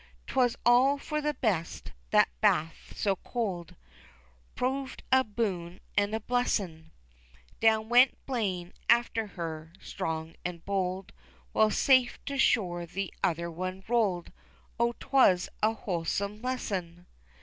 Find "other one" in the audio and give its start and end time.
13.23-13.83